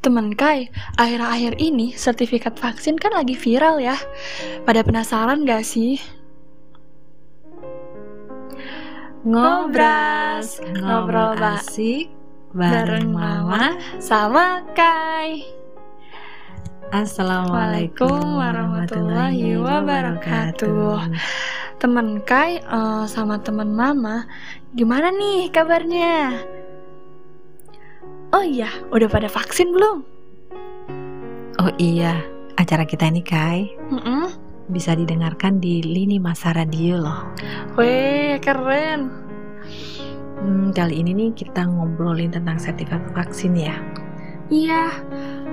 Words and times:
Temen 0.00 0.32
Kai, 0.32 0.72
akhir-akhir 0.96 1.60
ini 1.60 1.92
sertifikat 1.92 2.56
vaksin 2.56 2.96
kan 2.96 3.12
lagi 3.12 3.36
viral 3.36 3.84
ya. 3.84 4.00
Pada 4.64 4.80
penasaran 4.80 5.44
gak 5.44 5.60
sih? 5.60 6.00
Ngobras, 9.28 10.56
ngobrol 10.80 11.36
asik 11.36 12.08
bareng 12.56 13.12
Mama 13.12 13.76
sama 14.00 14.64
Kai. 14.72 15.44
Assalamualaikum 16.96 18.40
warahmatullahi 18.40 19.60
wabarakatuh. 19.60 21.12
Temen 21.76 22.24
Kai 22.24 22.56
eh, 22.56 23.04
sama 23.04 23.36
temen 23.44 23.76
Mama, 23.76 24.24
gimana 24.72 25.12
nih 25.12 25.52
kabarnya? 25.52 26.40
Oh 28.40 28.48
iya, 28.48 28.72
udah 28.88 29.04
pada 29.04 29.28
vaksin 29.28 29.68
belum? 29.68 30.00
Oh 31.60 31.68
iya, 31.76 32.24
acara 32.56 32.88
kita 32.88 33.12
ini 33.12 33.20
Kai 33.20 33.68
Mm-mm. 33.92 34.32
bisa 34.72 34.96
didengarkan 34.96 35.60
di 35.60 35.84
Lini 35.84 36.16
Masa 36.16 36.56
Radio 36.56 37.04
loh. 37.04 37.36
Weh, 37.76 38.40
keren. 38.40 39.12
Hmm, 40.40 40.72
kali 40.72 41.04
ini 41.04 41.12
nih 41.12 41.36
kita 41.36 41.68
ngobrolin 41.68 42.32
tentang 42.32 42.56
sertifikat 42.56 43.04
vaksin 43.12 43.60
ya. 43.60 43.76
Iya. 44.48 44.88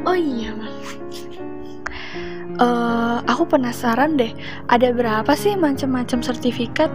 Oh 0.07 0.15
iya, 0.15 0.55
Mas. 0.55 0.87
Eh, 2.55 3.17
aku 3.27 3.51
penasaran 3.51 4.15
deh, 4.15 4.31
ada 4.71 4.95
berapa 4.95 5.35
sih 5.35 5.59
macam-macam 5.59 6.23
sertifikat? 6.23 6.87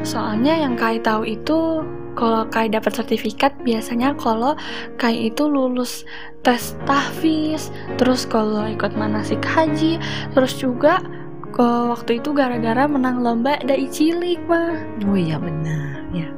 Soalnya 0.00 0.56
yang 0.56 0.72
Kai 0.72 1.04
tahu 1.04 1.28
itu 1.28 1.84
kalau 2.18 2.42
Kai 2.50 2.66
dapat 2.66 2.98
sertifikat 2.98 3.54
biasanya 3.62 4.18
kalau 4.18 4.58
Kai 4.98 5.30
itu 5.30 5.46
lulus 5.46 6.02
tes 6.42 6.74
tahfiz, 6.82 7.70
terus 7.94 8.26
kalau 8.26 8.66
ikut 8.66 8.98
manasik 8.98 9.40
haji, 9.46 10.02
terus 10.34 10.58
juga 10.58 10.98
ke 11.54 11.64
waktu 11.64 12.18
itu 12.18 12.34
gara-gara 12.34 12.84
menang 12.90 13.22
lomba 13.22 13.62
dai 13.62 13.86
cilik, 13.86 14.42
mah. 14.50 14.74
Oh 15.06 15.14
iya 15.14 15.38
benar 15.38 16.02
ya. 16.10 16.28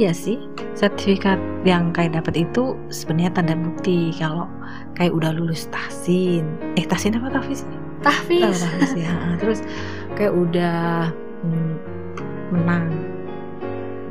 Iya 0.00 0.16
sih, 0.16 0.40
sertifikat 0.72 1.36
yang 1.68 1.92
Kai 1.92 2.08
dapat 2.08 2.40
itu 2.40 2.72
sebenarnya 2.88 3.36
tanda 3.36 3.54
bukti 3.60 4.16
kalau 4.16 4.48
Kai 4.96 5.12
udah 5.12 5.36
lulus 5.36 5.68
tahsin. 5.68 6.48
Eh 6.80 6.88
tahsin 6.88 7.20
apa 7.20 7.28
tahfiz? 7.28 7.68
Oh, 7.68 8.08
Tahfiz. 8.08 8.64
tahfiz 8.64 8.92
ya. 8.96 9.12
Terus 9.36 9.60
kayak 10.16 10.32
udah 10.32 11.12
mm, 11.44 11.72
menang 12.56 12.88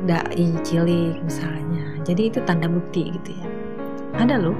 dai 0.04 0.48
cilik 0.64 1.20
misalnya. 1.24 2.00
Jadi 2.04 2.32
itu 2.32 2.38
tanda 2.44 2.66
bukti 2.68 3.12
gitu 3.12 3.30
ya. 3.36 3.46
Ada 4.16 4.40
loh 4.40 4.56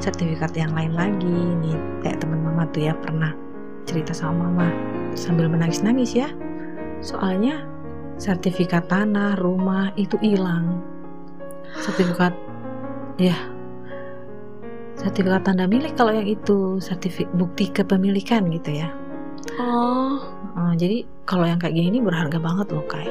sertifikat 0.00 0.56
yang 0.56 0.72
lain 0.72 0.96
lagi 0.96 1.36
nih 1.60 1.76
kayak 2.00 2.24
teman 2.24 2.40
mama 2.40 2.64
tuh 2.72 2.88
ya 2.88 2.96
pernah 2.96 3.36
cerita 3.84 4.16
sama 4.16 4.48
mama 4.48 4.68
sambil 5.18 5.50
menangis-nangis 5.50 6.14
ya. 6.14 6.28
Soalnya 7.00 7.64
sertifikat 8.20 8.88
tanah, 8.88 9.36
rumah 9.40 9.92
itu 9.96 10.16
hilang. 10.20 10.80
Sertifikat 11.80 12.34
ya 13.20 13.36
sertifikat 15.00 15.48
tanda 15.48 15.64
milik 15.64 15.96
kalau 15.96 16.12
yang 16.12 16.28
itu 16.28 16.76
sertifikat 16.76 17.32
bukti 17.32 17.72
kepemilikan 17.72 18.48
gitu 18.52 18.84
ya. 18.84 18.92
Oh, 19.56 20.20
Uh, 20.60 20.74
jadi 20.74 21.06
kalau 21.24 21.46
yang 21.46 21.62
kayak 21.62 21.78
gini 21.78 21.94
ini 21.94 22.00
berharga 22.02 22.36
banget 22.42 22.74
loh 22.74 22.82
Kai. 22.90 23.06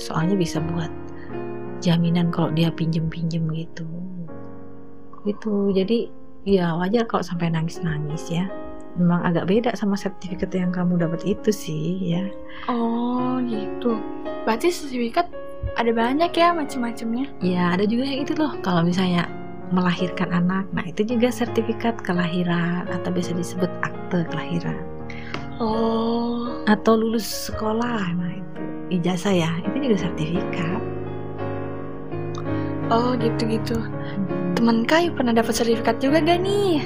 Soalnya 0.00 0.40
bisa 0.40 0.64
buat 0.64 0.88
jaminan 1.84 2.32
kalau 2.32 2.48
dia 2.56 2.72
pinjem-pinjem 2.72 3.44
gitu. 3.52 3.84
Gitu. 5.28 5.76
Jadi 5.76 6.08
ya 6.48 6.72
wajar 6.80 7.04
kalau 7.04 7.20
sampai 7.20 7.52
nangis-nangis 7.52 8.32
ya. 8.32 8.48
Memang 8.96 9.22
agak 9.22 9.46
beda 9.46 9.70
sama 9.76 9.94
sertifikat 9.94 10.50
yang 10.56 10.72
kamu 10.72 10.98
dapat 10.98 11.22
itu 11.28 11.52
sih 11.52 12.16
ya. 12.16 12.24
oh 12.66 13.38
gitu. 13.44 14.00
Berarti 14.48 14.72
sertifikat 14.72 15.28
ada 15.76 15.92
banyak 15.92 16.32
ya 16.32 16.56
macam-macamnya. 16.56 17.28
Ya 17.44 17.76
ada 17.76 17.84
juga 17.84 18.08
yang 18.08 18.24
itu 18.24 18.32
loh 18.34 18.56
kalau 18.64 18.82
misalnya 18.82 19.28
melahirkan 19.70 20.28
anak. 20.34 20.66
Nah 20.74 20.84
itu 20.84 21.06
juga 21.06 21.30
sertifikat 21.30 22.02
kelahiran 22.02 22.90
atau 22.90 23.08
biasa 23.14 23.36
disebut 23.38 23.70
akte 23.86 24.26
kelahiran. 24.32 24.78
Oh, 25.60 26.64
Atau 26.66 26.98
lulus 26.98 27.52
sekolah. 27.52 28.16
Nah 28.16 28.32
itu 28.34 28.59
ijazah 28.90 29.34
ya. 29.34 29.50
Itu 29.64 29.76
juga 29.78 29.96
sertifikat. 30.10 30.82
oh 32.90 33.14
gitu-gitu. 33.14 33.78
Temen 34.58 34.82
Kai 34.82 35.14
pernah 35.14 35.30
dapat 35.30 35.54
sertifikat 35.54 36.02
juga 36.02 36.18
gak 36.20 36.42
nih? 36.42 36.82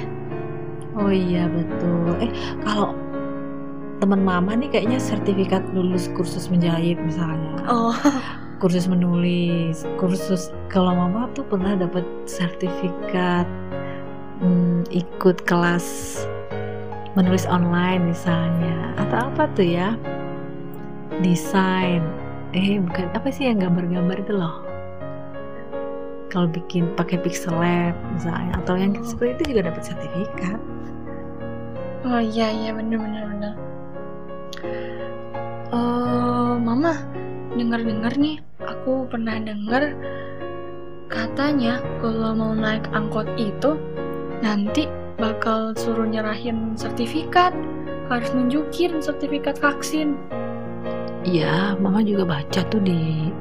Oh 0.95 1.09
iya 1.09 1.49
betul. 1.49 2.13
Eh 2.21 2.31
kalau 2.61 2.93
teman 3.99 4.21
mama 4.21 4.53
nih 4.53 4.69
kayaknya 4.69 5.01
sertifikat 5.01 5.65
lulus 5.73 6.07
kursus 6.13 6.47
menjahit 6.47 7.01
misalnya, 7.01 7.57
Oh, 7.65 7.91
kursus 8.61 8.85
menulis, 8.85 9.83
kursus 9.97 10.53
kalau 10.69 10.93
mama 10.93 11.27
tuh 11.33 11.43
pernah 11.47 11.73
dapat 11.75 12.05
sertifikat 12.29 13.49
hmm, 14.39 14.87
ikut 14.93 15.43
kelas 15.43 16.21
menulis 17.15 17.47
online 17.47 18.11
misalnya 18.11 18.91
atau 18.99 19.31
apa 19.31 19.47
tuh 19.55 19.67
ya 19.67 19.95
desain 21.23 22.03
eh 22.51 22.79
bukan 22.79 23.07
apa 23.15 23.27
sih 23.31 23.47
yang 23.47 23.59
gambar-gambar 23.59 24.19
itu 24.19 24.33
loh 24.35 24.63
kalau 26.31 26.51
bikin 26.51 26.91
pakai 26.99 27.19
pixel 27.23 27.55
lab 27.55 27.95
misalnya 28.11 28.59
atau 28.59 28.75
yang 28.75 28.91
seperti 29.03 29.39
itu 29.39 29.43
juga 29.55 29.71
dapat 29.71 29.83
sertifikat 29.87 30.59
oh 32.05 32.21
iya 32.21 32.51
iya 32.51 32.71
bener-bener 32.75 33.23
bener. 33.31 33.53
Eh, 35.75 36.53
Mama 36.61 36.95
dengar-dengar 37.57 38.13
nih, 38.15 38.39
aku 38.63 39.07
pernah 39.09 39.39
dengar 39.41 39.95
katanya 41.11 41.83
kalau 41.99 42.35
mau 42.35 42.53
naik 42.55 42.85
angkot 42.91 43.27
itu 43.39 43.79
nanti 44.43 44.87
bakal 45.19 45.71
suruh 45.75 46.05
nyerahin 46.05 46.75
sertifikat, 46.75 47.55
harus 48.11 48.29
nunjukin 48.35 48.99
sertifikat 48.99 49.57
vaksin. 49.57 50.19
Iya, 51.25 51.73
Mama 51.81 52.05
juga 52.05 52.23
baca 52.23 52.61
tuh 52.69 52.81
di 52.85 53.33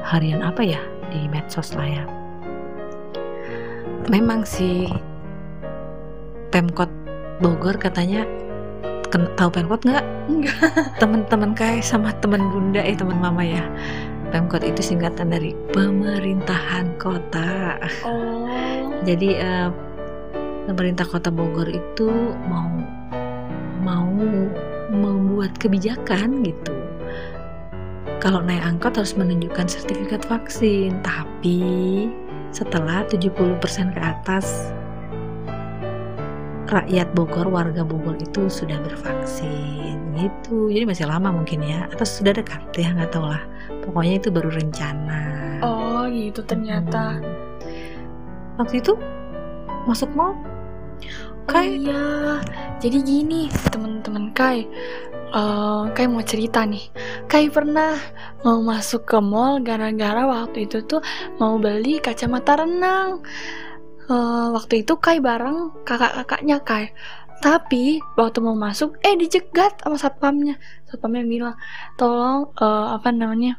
harian 0.00 0.40
apa 0.40 0.64
ya 0.64 0.80
di 1.12 1.28
medsos 1.28 1.76
lah 1.76 1.84
ya. 1.84 2.04
Memang 4.08 4.46
sih 4.46 4.88
Pemkot 6.48 6.88
Bogor 7.42 7.76
katanya 7.76 8.24
ken- 9.12 9.28
tahu 9.36 9.50
Pemkot 9.52 9.84
nggak? 9.84 10.04
Enggak. 10.30 10.72
Teman-teman 11.02 11.52
kayak 11.52 11.84
sama 11.84 12.16
teman 12.24 12.48
bunda 12.48 12.80
eh 12.80 12.96
teman 12.96 13.20
mama 13.20 13.44
ya. 13.44 13.64
Pemkot 14.32 14.64
itu 14.64 14.80
singkatan 14.80 15.30
dari 15.30 15.52
pemerintahan 15.76 16.96
kota. 16.96 17.76
Oh, 18.08 18.88
Jadi 19.04 19.36
eh, 19.36 19.68
pemerintah 20.64 21.04
kota 21.04 21.28
Bogor 21.28 21.68
itu 21.68 22.08
mau 22.48 22.72
mau 23.84 24.08
membuat 24.90 25.54
kebijakan 25.60 26.40
gitu. 26.40 26.74
Kalau 28.16 28.40
naik 28.40 28.64
angkot 28.64 28.96
harus 28.96 29.12
menunjukkan 29.14 29.68
sertifikat 29.68 30.24
vaksin, 30.26 30.98
tapi 31.04 31.60
setelah 32.50 33.04
70% 33.06 33.60
ke 33.92 34.00
atas 34.00 34.72
rakyat 36.66 37.12
Bogor, 37.12 37.46
warga 37.46 37.84
Bogor 37.84 38.16
itu 38.18 38.48
sudah 38.48 38.80
bervaksin 38.82 40.00
gitu. 40.16 40.72
Jadi 40.72 40.84
masih 40.88 41.06
lama 41.06 41.28
mungkin 41.30 41.60
ya, 41.62 41.86
atau 41.92 42.08
sudah 42.08 42.32
dekat 42.32 42.64
ya 42.74 42.90
nggak 42.96 43.12
tahu 43.12 43.28
lah. 43.28 43.44
Pokoknya 43.84 44.18
itu 44.18 44.28
baru 44.32 44.50
rencana. 44.50 45.22
oh 45.62 46.08
gitu 46.08 46.40
ternyata. 46.42 47.20
Hmm. 47.20 48.56
Waktu 48.56 48.80
itu 48.80 48.96
masuk 49.84 50.08
mall 50.16 50.34
Oh 51.46 51.54
Kai 51.54 51.78
iya, 51.78 52.42
jadi 52.82 52.98
gini 53.02 53.48
teman-teman 53.72 54.32
Kai, 54.36 54.66
Eh, 55.26 55.82
Kai 55.92 56.06
mau 56.06 56.22
cerita 56.22 56.62
nih, 56.62 56.86
Kai 57.26 57.50
pernah 57.50 57.98
mau 58.46 58.62
masuk 58.62 59.04
ke 59.04 59.18
mall 59.18 59.58
gara-gara 59.60 60.22
waktu 60.22 60.70
itu 60.70 60.86
tuh 60.86 61.02
mau 61.42 61.58
beli 61.58 61.98
kacamata 61.98 62.62
renang. 62.62 63.20
Eh, 64.06 64.48
waktu 64.54 64.86
itu 64.86 64.96
Kai 65.02 65.18
bareng 65.18 65.82
kakak-kakaknya 65.82 66.62
Kai, 66.62 66.94
tapi 67.42 67.98
waktu 68.14 68.38
mau 68.38 68.54
masuk, 68.54 68.96
eh 69.02 69.18
dicegat 69.18 69.82
sama 69.82 69.98
satpamnya. 69.98 70.56
Satpamnya 70.86 71.26
bilang, 71.26 71.56
tolong 71.98 72.54
eh, 72.56 72.86
apa 72.96 73.10
namanya, 73.10 73.58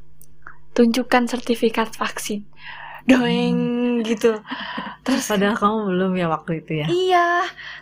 tunjukkan 0.72 1.28
sertifikat 1.28 1.92
vaksin. 1.94 2.48
Doeng 3.08 4.02
gitu. 4.08 4.40
Terus 5.04 5.30
Padahal 5.30 5.56
kamu 5.56 5.78
belum 5.94 6.12
ya 6.16 6.28
waktu 6.32 6.52
itu 6.64 6.72
ya. 6.84 6.88
Iya, 6.92 7.28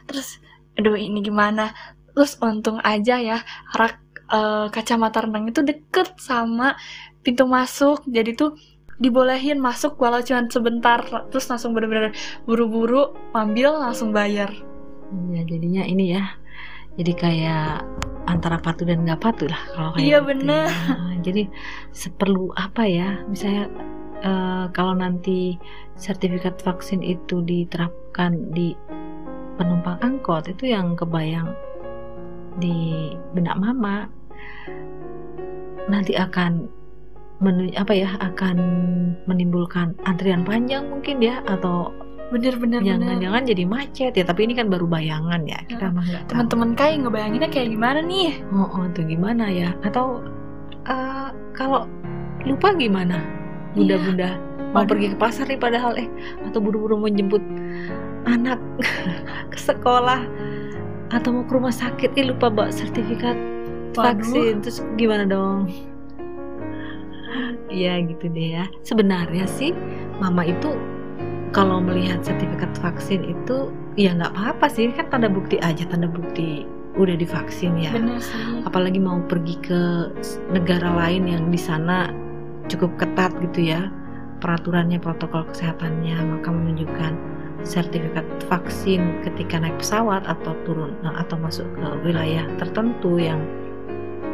terus 0.05 0.37
aduh 0.75 0.95
ini 0.95 1.19
gimana? 1.21 1.71
Terus 2.15 2.39
untung 2.39 2.79
aja 2.83 3.19
ya 3.19 3.37
rak 3.75 3.95
eh, 4.31 4.67
kacamata 4.71 5.23
renang 5.25 5.49
itu 5.49 5.61
deket 5.61 6.15
sama 6.19 6.75
pintu 7.21 7.43
masuk. 7.47 8.03
Jadi 8.07 8.31
tuh 8.35 8.55
dibolehin 8.95 9.59
masuk 9.59 9.99
walau 9.99 10.23
cuma 10.23 10.47
sebentar 10.47 11.03
terus 11.27 11.51
langsung 11.51 11.75
bener-bener 11.75 12.15
buru-buru 12.47 13.11
ambil 13.35 13.75
langsung 13.75 14.15
bayar 14.15 14.47
ya 15.35 15.43
jadinya 15.43 15.83
ini 15.83 16.15
ya 16.15 16.23
jadi 16.95 17.11
kayak 17.11 17.83
antara 18.25 18.55
patuh 18.55 18.87
dan 18.87 19.03
nggak 19.03 19.19
patuh 19.19 19.51
lah 19.51 19.61
kalau 19.75 19.89
kayak 19.93 19.99
Iya, 20.07 20.17
gitu 20.23 20.27
bener. 20.31 20.65
ya. 20.71 20.95
jadi 21.27 21.43
seperlu 21.91 22.55
apa 22.55 22.83
ya 22.87 23.19
misalnya 23.27 23.67
eh, 24.23 24.65
kalau 24.71 24.95
nanti 24.95 25.59
sertifikat 25.99 26.55
vaksin 26.63 27.03
itu 27.03 27.43
diterapkan 27.43 28.47
di 28.55 28.79
penumpang 29.55 29.97
angkot 30.03 30.47
itu 30.51 30.71
yang 30.71 30.93
kebayang 30.95 31.51
di 32.59 33.11
benak 33.35 33.59
mama 33.59 34.07
nanti 35.91 36.15
akan 36.15 36.67
menu- 37.43 37.75
apa 37.75 37.93
ya 37.93 38.15
akan 38.23 38.57
menimbulkan 39.27 39.91
antrian 40.07 40.47
panjang 40.47 40.87
mungkin 40.87 41.19
ya 41.19 41.43
atau 41.45 41.91
bener-bener 42.33 42.81
bener. 42.81 42.89
jangan-jangan 42.97 43.43
jadi 43.45 43.63
macet 43.69 44.13
ya 44.17 44.25
tapi 44.25 44.49
ini 44.49 44.57
kan 44.57 44.65
baru 44.71 44.89
bayangan 44.89 45.45
ya 45.45 45.59
kita 45.69 45.93
mah 45.93 46.01
nggak 46.01 46.23
tahu. 46.25 46.31
teman-teman 46.33 46.71
kai 46.73 46.93
ngebayanginnya 46.97 47.49
kayak 47.53 47.69
gimana 47.69 47.99
nih 48.01 48.41
oh, 48.49 48.65
oh 48.65 48.85
tuh 48.97 49.05
gimana 49.05 49.45
ya 49.51 49.69
atau 49.85 50.25
eh, 50.89 51.29
kalau 51.53 51.85
lupa 52.47 52.73
gimana 52.73 53.21
bunda-bunda 53.77 54.41
mau 54.73 54.83
Waduh. 54.83 54.89
pergi 54.89 55.07
ke 55.13 55.17
pasar 55.21 55.45
nih 55.47 55.59
padahal 55.61 55.93
eh 56.01 56.07
atau 56.49 56.59
buru-buru 56.59 56.97
mau 56.97 57.11
jemput 57.11 57.43
anak 58.25 58.59
ke 59.53 59.57
sekolah 59.57 60.25
atau 61.13 61.29
mau 61.31 61.45
ke 61.45 61.53
rumah 61.53 61.73
sakit 61.73 62.17
eh 62.17 62.25
lupa 62.27 62.49
bawa 62.49 62.73
sertifikat 62.73 63.37
Waduh. 63.95 64.19
vaksin 64.19 64.59
terus 64.65 64.83
gimana 64.99 65.23
dong? 65.23 65.69
Ya 67.71 68.01
gitu 68.01 68.27
deh 68.29 68.61
ya. 68.61 68.65
Sebenarnya 68.83 69.45
sih 69.47 69.71
mama 70.19 70.43
itu 70.45 70.75
kalau 71.55 71.79
melihat 71.79 72.19
sertifikat 72.25 72.71
vaksin 72.81 73.23
itu 73.23 73.71
ya 73.95 74.11
nggak 74.17 74.33
apa-apa 74.35 74.67
sih. 74.67 74.91
Kan 74.91 75.07
tanda 75.13 75.31
bukti 75.31 75.61
aja 75.63 75.87
tanda 75.87 76.09
bukti 76.09 76.67
udah 76.99 77.15
divaksin 77.15 77.79
ya. 77.79 77.95
Bener 77.95 78.19
sih. 78.19 78.63
Apalagi 78.67 78.99
mau 78.99 79.21
pergi 79.23 79.55
ke 79.63 80.11
negara 80.51 80.91
lain 80.91 81.29
yang 81.29 81.47
di 81.53 81.59
sana 81.59 82.11
cukup 82.65 82.97
ketat 82.97 83.31
gitu 83.45 83.71
ya 83.71 83.87
peraturannya 84.41 84.97
protokol 84.99 85.45
kesehatannya 85.53 86.17
maka 86.37 86.49
menunjukkan 86.49 87.13
sertifikat 87.65 88.23
vaksin 88.47 89.19
ketika 89.25 89.57
naik 89.57 89.75
pesawat 89.81 90.21
atau 90.29 90.53
turun 90.63 90.93
eh, 91.03 91.15
atau 91.19 91.35
masuk 91.41 91.65
ke 91.75 91.87
wilayah 92.05 92.45
tertentu 92.61 93.17
yang 93.17 93.41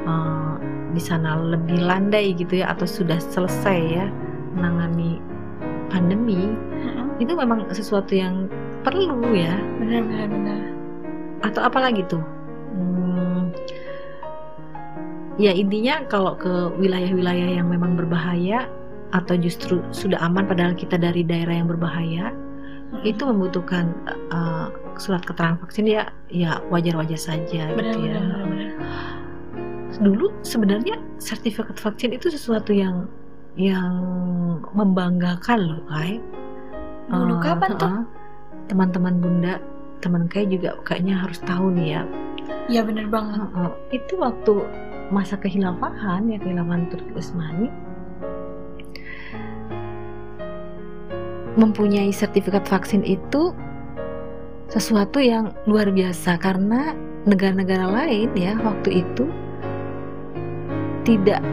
eh, 0.06 0.56
di 0.92 1.02
sana 1.02 1.40
lebih 1.40 1.80
landai 1.80 2.36
gitu 2.36 2.60
ya 2.62 2.76
atau 2.76 2.84
sudah 2.84 3.18
selesai 3.18 3.80
ya 3.88 4.06
menangani 4.54 5.24
pandemi 5.88 6.52
Mm-mm. 6.52 7.24
itu 7.24 7.32
memang 7.32 7.68
sesuatu 7.72 8.12
yang 8.12 8.52
perlu 8.84 9.24
ya. 9.32 9.56
Bener 9.80 10.04
atau 11.42 11.62
apa 11.66 11.80
lagi 11.82 12.06
tuh? 12.06 12.22
Hmm, 12.72 13.52
ya 15.42 15.52
intinya 15.52 16.06
kalau 16.08 16.38
ke 16.38 16.72
wilayah-wilayah 16.78 17.60
yang 17.60 17.68
memang 17.68 17.98
berbahaya 17.98 18.70
atau 19.12 19.36
justru 19.36 19.84
sudah 19.92 20.22
aman 20.24 20.48
padahal 20.48 20.72
kita 20.72 20.96
dari 20.96 21.26
daerah 21.28 21.60
yang 21.60 21.68
berbahaya 21.68 22.32
itu 23.02 23.24
membutuhkan 23.24 23.96
uh, 24.30 24.68
surat 25.00 25.24
keterangan 25.24 25.58
vaksin 25.64 25.88
ya 25.88 26.12
ya 26.28 26.60
wajar-wajar 26.68 27.18
saja 27.18 27.72
bener 27.72 27.96
gitu 27.96 28.12
ya. 28.12 28.20
bener, 28.20 28.44
bener. 28.46 28.70
dulu 30.02 30.34
sebenarnya 30.44 31.00
sertifikat 31.18 31.78
vaksin 31.80 32.12
itu 32.12 32.28
sesuatu 32.28 32.76
yang 32.76 33.08
yang 33.56 33.92
membanggakan 34.72 35.60
loh 35.60 35.82
Kai. 35.88 36.20
Dulu 37.12 37.36
Eh, 37.36 37.40
kapan 37.44 37.72
tuh? 37.76 37.96
teman-teman 38.72 39.20
bunda 39.20 39.54
teman 40.00 40.32
Kai 40.32 40.48
juga 40.48 40.80
kayaknya 40.88 41.20
harus 41.20 41.44
tahu 41.44 41.76
nih 41.76 42.00
ya. 42.00 42.04
Iya 42.72 42.82
bener 42.88 43.08
banget. 43.12 43.44
Heeh. 43.44 43.72
itu 43.92 44.14
waktu 44.16 44.54
masa 45.12 45.36
kehilafahan 45.36 46.32
ya 46.32 46.40
kehilafahan 46.40 46.88
Turki 46.88 47.12
Utsmani 47.12 47.68
mempunyai 51.60 52.12
sertifikat 52.16 52.64
vaksin 52.64 53.04
itu 53.04 53.52
sesuatu 54.72 55.20
yang 55.20 55.52
luar 55.68 55.92
biasa 55.92 56.40
karena 56.40 56.96
negara-negara 57.28 57.92
lain 57.92 58.32
ya 58.40 58.56
waktu 58.64 59.04
itu 59.04 59.28
tidak 61.04 61.44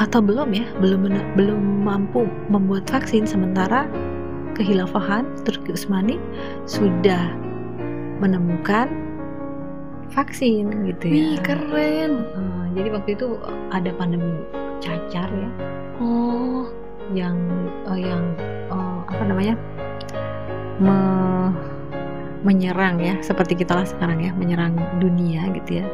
atau 0.00 0.22
belum 0.22 0.54
ya 0.56 0.64
belum 0.80 1.10
belum 1.36 1.60
mampu 1.84 2.24
membuat 2.48 2.88
vaksin. 2.88 3.26
Sementara 3.26 3.90
kehilafahan 4.56 5.26
Turki 5.44 5.74
Utsmani 5.74 6.16
sudah 6.64 7.34
menemukan 8.22 8.88
vaksin 10.14 10.70
gitu 10.88 11.04
ya. 11.10 11.12
wih 11.12 11.38
keren. 11.42 12.12
Eh, 12.24 12.66
jadi 12.78 12.88
waktu 12.94 13.10
itu 13.18 13.36
ada 13.74 13.90
pandemi 13.98 14.38
cacar 14.80 15.28
ya. 15.28 15.50
Oh 16.00 16.79
yang 17.12 17.36
eh, 17.88 18.00
yang 18.00 18.22
eh, 18.70 18.98
apa 19.10 19.22
namanya 19.26 19.54
me- 20.80 21.54
menyerang 22.40 22.96
ya 23.02 23.20
seperti 23.20 23.52
kita 23.52 23.76
lah 23.76 23.84
sekarang 23.84 24.24
ya 24.24 24.32
menyerang 24.32 24.78
dunia 25.02 25.44
gitu 25.52 25.84
ya 25.84 25.86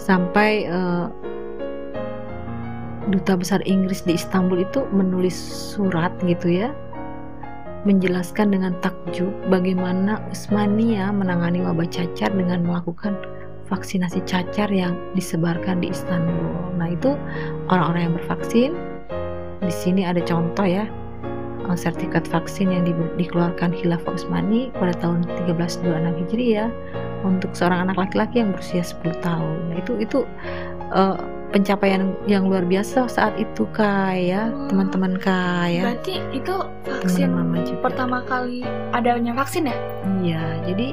sampai 0.00 0.64
eh, 0.66 1.06
duta 3.06 3.38
besar 3.38 3.62
Inggris 3.62 4.02
di 4.02 4.18
Istanbul 4.18 4.66
itu 4.66 4.82
menulis 4.90 5.36
surat 5.76 6.10
gitu 6.26 6.50
ya 6.50 6.74
menjelaskan 7.86 8.50
dengan 8.50 8.74
takjub 8.82 9.30
bagaimana 9.46 10.18
Usmania 10.34 11.14
menangani 11.14 11.62
wabah 11.62 11.86
cacar 11.86 12.34
dengan 12.34 12.66
melakukan 12.66 13.14
vaksinasi 13.70 14.22
cacar 14.26 14.70
yang 14.70 14.94
disebarkan 15.14 15.82
di 15.82 15.90
Istanbul. 15.90 16.74
Nah, 16.78 16.94
itu 16.94 17.14
orang-orang 17.70 18.10
yang 18.10 18.14
bervaksin. 18.18 18.70
Di 19.66 19.74
sini 19.74 20.02
ada 20.02 20.22
contoh 20.22 20.62
ya 20.62 20.86
eh, 21.60 21.74
sertifikat 21.74 22.22
vaksin 22.24 22.70
yang 22.70 22.82
di- 22.82 22.94
dikeluarkan 23.18 23.74
Khilafah 23.74 24.14
Utsmani 24.14 24.70
pada 24.72 24.94
tahun 24.96 25.26
1326 25.44 25.82
Hijriah 26.22 26.70
untuk 27.22 27.50
seorang 27.52 27.84
anak 27.84 27.98
laki-laki 27.98 28.38
yang 28.38 28.54
berusia 28.54 28.80
10 28.80 29.18
tahun. 29.18 29.58
Nah, 29.68 29.76
itu 29.76 29.92
itu 29.98 30.18
eh, 30.88 31.16
pencapaian 31.46 32.14
yang 32.24 32.46
luar 32.46 32.62
biasa 32.62 33.06
saat 33.08 33.34
itu 33.34 33.66
Kak 33.72 34.14
ya, 34.14 34.46
Hmm. 34.46 34.66
teman-teman 34.68 35.14
Kak 35.16 35.66
ya. 35.68 35.82
berarti 35.84 36.22
itu 36.30 36.54
vaksin 36.84 37.30
Teman 37.30 37.46
mama 37.48 37.62
juga. 37.62 37.80
pertama 37.82 38.18
kali 38.22 38.62
adanya 38.92 39.32
vaksin 39.32 39.66
ya 39.66 39.76
Iya, 40.20 40.42
jadi 40.64 40.86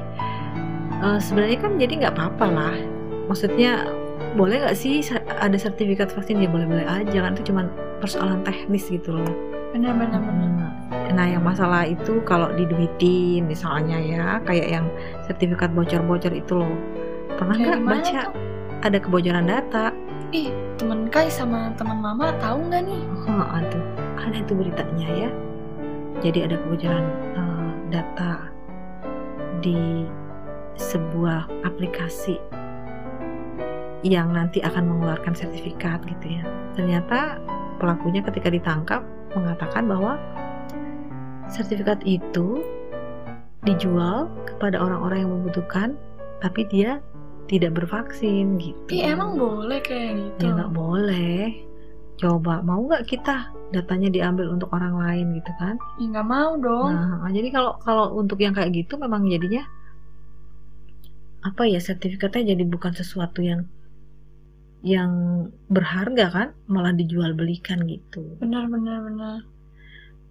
eh, 0.99 1.19
sebenarnya 1.19 1.57
kan 1.59 1.71
jadi 1.77 1.93
nggak 1.99 2.13
apa-apa 2.13 2.45
lah. 2.47 2.75
Maksudnya 3.23 3.85
boleh 4.33 4.57
nggak 4.57 4.73
sih 4.73 5.05
ada 5.35 5.53
sertifikat 5.55 6.09
vaksin 6.09 6.37
ya 6.37 6.49
boleh-boleh 6.49 6.85
aja 6.85 7.17
kan 7.19 7.33
itu 7.33 7.53
cuma 7.53 7.69
persoalan 8.03 8.43
teknis 8.43 8.91
gitu 8.91 9.15
loh. 9.15 9.31
bener 9.71 9.95
Hmm, 9.95 11.15
Nah 11.15 11.25
yang 11.25 11.41
masalah 11.41 11.87
itu 11.87 12.19
kalau 12.27 12.51
diduitin 12.53 13.47
misalnya 13.47 13.97
ya 13.97 14.25
kayak 14.43 14.67
yang 14.75 14.85
sertifikat 15.23 15.71
bocor-bocor 15.71 16.35
itu 16.35 16.53
loh. 16.59 16.75
Pernah 17.39 17.55
nggak 17.55 17.81
baca 17.87 18.19
tuh? 18.27 18.35
ada 18.83 18.97
kebocoran 18.99 19.47
data? 19.47 19.95
ih 20.33 20.49
temen 20.81 21.07
kai 21.13 21.29
sama 21.29 21.69
teman 21.77 22.01
mama 22.01 22.33
tahu 22.41 22.65
nggak 22.65 22.89
nih 22.89 23.05
Oh, 23.29 23.45
ada 23.53 23.79
ada 24.17 24.37
itu 24.41 24.53
beritanya 24.57 25.07
ya. 25.07 25.29
Jadi 26.19 26.39
ada 26.43 26.55
kebocoran 26.59 27.05
eh, 27.37 27.71
data 27.93 28.51
di 29.63 30.03
sebuah 30.75 31.47
aplikasi 31.63 32.41
yang 34.03 34.35
nanti 34.35 34.59
akan 34.59 34.89
mengeluarkan 34.91 35.31
sertifikat 35.31 36.03
gitu 36.03 36.41
ya. 36.41 36.43
Ternyata 36.75 37.39
pelakunya 37.83 38.23
ketika 38.23 38.47
ditangkap 38.47 39.03
mengatakan 39.35 39.83
bahwa 39.91 40.15
sertifikat 41.51 41.99
itu 42.07 42.63
dijual 43.67 44.31
kepada 44.47 44.79
orang-orang 44.79 45.27
yang 45.27 45.31
membutuhkan, 45.35 45.99
tapi 46.39 46.63
dia 46.71 47.03
tidak 47.51 47.75
bervaksin 47.75 48.55
gitu. 48.55 48.87
ih 48.87 49.11
emang 49.11 49.35
boleh 49.35 49.83
kayak 49.83 50.15
gitu 50.15 50.47
Ya 50.47 50.55
nggak 50.55 50.71
boleh. 50.71 51.59
Coba 52.15 52.63
mau 52.63 52.87
nggak 52.87 53.03
kita 53.03 53.51
datanya 53.75 54.07
diambil 54.07 54.47
untuk 54.55 54.71
orang 54.71 54.95
lain 54.95 55.35
gitu 55.35 55.51
kan? 55.59 55.75
Nggak 55.99 56.27
mau 56.27 56.55
dong 56.55 56.95
Nah, 56.95 57.27
jadi 57.35 57.51
kalau 57.51 57.75
kalau 57.83 58.15
untuk 58.15 58.39
yang 58.39 58.55
kayak 58.55 58.71
gitu 58.71 58.95
memang 58.95 59.27
jadinya 59.27 59.67
apa 61.43 61.67
ya 61.67 61.83
sertifikatnya 61.83 62.55
jadi 62.55 62.63
bukan 62.63 62.95
sesuatu 62.95 63.43
yang 63.43 63.67
yang 64.83 65.11
berharga 65.71 66.25
kan, 66.29 66.47
malah 66.67 66.91
dijual 66.91 67.31
belikan 67.33 67.87
gitu. 67.87 68.35
bener 68.37 68.67
bener 68.67 68.99
bener 68.99 69.39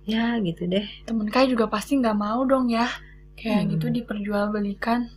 Ya 0.03 0.35
gitu 0.43 0.67
deh. 0.67 0.85
temen 1.07 1.31
kai 1.31 1.47
juga 1.47 1.71
pasti 1.71 1.97
nggak 1.97 2.19
mau 2.19 2.43
dong 2.45 2.69
ya. 2.69 2.87
Kayak 3.39 3.61
Hmm. 3.65 3.71
gitu 3.73 3.87
diperjualbelikan. 3.89 5.09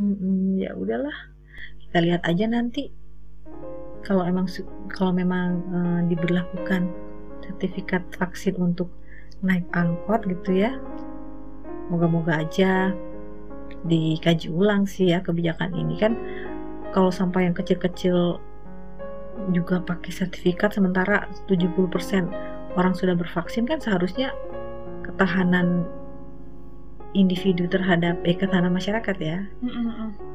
Mm-mm, 0.00 0.56
ya 0.56 0.72
udahlah, 0.72 1.12
kita 1.78 1.98
lihat 2.00 2.22
aja 2.24 2.48
nanti. 2.48 2.88
Kalau 4.02 4.24
emang 4.24 4.48
kalau 4.88 5.12
memang 5.12 5.48
eh, 5.68 6.00
diberlakukan 6.08 6.88
sertifikat 7.42 8.02
vaksin 8.16 8.56
untuk 8.56 8.88
naik 9.42 9.66
angkot 9.74 10.24
gitu 10.24 10.56
ya. 10.56 10.78
Moga-moga 11.90 12.40
aja 12.40 12.94
dikaji 13.82 14.46
ulang 14.48 14.86
sih 14.86 15.10
ya 15.10 15.20
kebijakan 15.20 15.74
ini. 15.74 15.98
Kan 15.98 16.14
kalau 16.92 17.10
sampai 17.10 17.48
yang 17.48 17.56
kecil-kecil 17.56 18.38
juga 19.50 19.80
pakai 19.80 20.12
sertifikat 20.12 20.76
sementara 20.76 21.24
70% 21.48 21.72
orang 22.76 22.92
sudah 22.92 23.16
bervaksin 23.16 23.64
kan 23.64 23.80
seharusnya 23.80 24.32
ketahanan 25.04 25.88
individu 27.12 27.68
terhadap 27.68 28.16
eh 28.24 28.36
ketahanan 28.36 28.72
masyarakat 28.72 29.16
ya. 29.20 29.44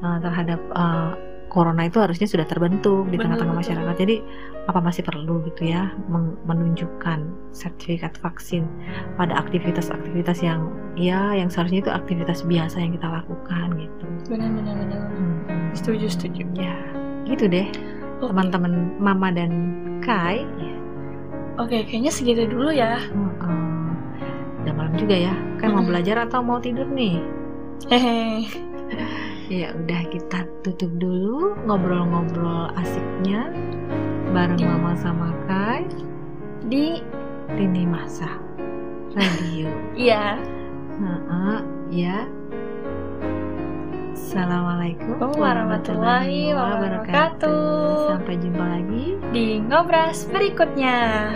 Uh, 0.02 0.18
terhadap 0.22 0.60
uh, 0.74 1.18
corona 1.50 1.88
itu 1.88 1.98
harusnya 1.98 2.28
sudah 2.28 2.44
terbentuk 2.44 3.08
di 3.08 3.16
Betul, 3.16 3.24
tengah-tengah 3.26 3.56
masyarakat. 3.56 3.94
Jadi 3.98 4.16
apa 4.68 4.78
masih 4.84 5.02
perlu 5.02 5.40
gitu 5.48 5.64
ya 5.64 5.90
menunjukkan 6.44 7.24
sertifikat 7.56 8.14
vaksin 8.20 8.68
pada 9.16 9.32
aktivitas-aktivitas 9.40 10.44
yang 10.44 10.68
ya 10.94 11.32
yang 11.32 11.48
seharusnya 11.48 11.88
itu 11.88 11.90
aktivitas 11.90 12.44
biasa 12.44 12.76
yang 12.78 12.92
kita 12.94 13.08
lakukan 13.08 13.66
gitu. 13.80 14.04
benar 14.28 14.50
benar 14.52 14.74
benar. 14.76 15.00
Hmm, 15.08 15.67
setuju 15.78 16.06
setuju 16.08 16.42
Ya, 16.52 16.74
gitu 17.24 17.46
deh 17.46 17.70
Oke. 18.18 18.28
teman-teman 18.28 18.72
Mama 18.98 19.30
dan 19.30 19.50
Kai. 20.00 20.42
oke 21.54 21.86
kayaknya 21.86 22.10
segitu 22.10 22.44
dulu 22.44 22.70
ya 22.70 22.98
Uh-uh. 23.08 23.94
Udah 24.58 24.72
malam 24.74 24.94
juga 24.94 25.14
ya. 25.14 25.34
Kai 25.56 25.70
mau 25.70 25.80
belajar 25.80 26.26
atau 26.26 26.40
mau 26.40 26.58
tidur 26.58 26.84
nih? 26.88 27.22
hehe 27.86 28.42
Ya 29.62 29.72
udah 29.72 30.02
kita 30.06 30.44
tutup 30.60 30.92
dulu 30.98 31.56
ngobrol-ngobrol 31.64 32.68
asiknya 32.74 33.48
bareng 34.28 34.58
Di- 34.58 34.66
Mama 34.66 34.92
sama 34.94 35.32
Kai 35.46 35.88
di 36.66 37.00
Rini 37.48 37.86
Masa 37.86 38.28
Radio. 39.14 39.72
iya 39.96 40.36
Heeh, 40.98 41.58
ya. 41.88 42.28
Assalamualaikum 44.28 45.40
Warahmatullahi 45.40 46.52
wabarakatuh. 46.52 48.12
Sampai 48.12 48.36
jumpa 48.36 48.60
lagi. 48.60 49.16
di 49.32 49.56
ngobras 49.56 50.28
berikutnya 50.28 51.32